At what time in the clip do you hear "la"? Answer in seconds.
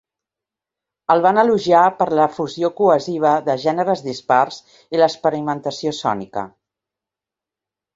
2.21-2.25